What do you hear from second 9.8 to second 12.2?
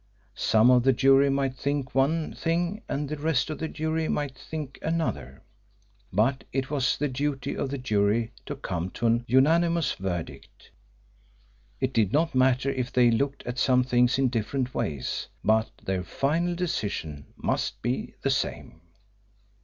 verdict. It did